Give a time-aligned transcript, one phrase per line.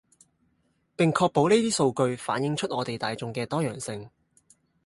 [0.97, 4.09] 並確保呢啲數據反映出我地大衆既多樣性